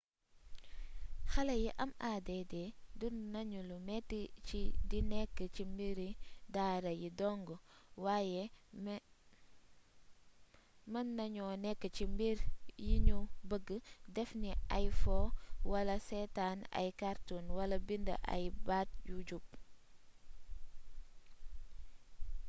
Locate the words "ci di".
4.47-4.99